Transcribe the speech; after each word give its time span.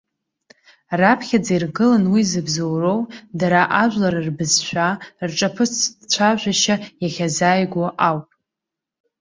Раԥхьаӡа 0.99 1.51
иргылан 1.55 2.05
уи 2.13 2.21
зыбзоуроу 2.31 3.01
дара 3.39 3.61
ажәлар 3.81 4.15
рбызшәа, 4.25 4.87
рҿаԥыцтә 5.27 5.91
цәажәашьа 6.11 6.75
иахьазааигәоу 7.03 7.89
ауп. 8.07 8.27